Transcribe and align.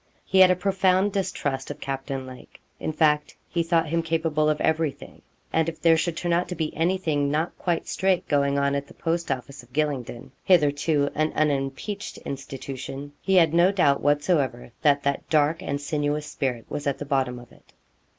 He 0.25 0.39
had 0.39 0.49
a 0.49 0.55
profound 0.55 1.11
distrust 1.11 1.69
of 1.69 1.79
Captain 1.79 2.25
Lake. 2.25 2.59
In 2.79 2.91
fact, 2.91 3.37
he 3.47 3.61
thought 3.61 3.89
him 3.89 4.01
capable 4.01 4.49
of 4.49 4.59
everything. 4.59 5.21
And 5.53 5.69
if 5.69 5.79
there 5.79 5.95
should 5.95 6.17
turn 6.17 6.33
out 6.33 6.47
to 6.49 6.55
be 6.55 6.75
anything 6.75 7.29
not 7.29 7.55
quite 7.59 7.87
straight 7.87 8.27
going 8.27 8.57
on 8.57 8.73
at 8.73 8.87
the 8.87 8.95
post 8.95 9.29
office 9.31 9.61
of 9.61 9.71
Gylingden 9.73 10.31
hitherto 10.43 11.11
an 11.13 11.31
unimpeached 11.33 12.17
institution 12.25 13.13
he 13.21 13.35
had 13.35 13.53
no 13.53 13.71
doubt 13.71 14.01
whatsoever 14.01 14.71
that 14.81 15.03
that 15.03 15.29
dark 15.29 15.61
and 15.61 15.79
sinuous 15.79 16.25
spirit 16.25 16.65
was 16.67 16.87
at 16.87 16.97
the 16.97 17.05
bottom 17.05 17.37
of 17.37 17.51
it. 17.51 17.71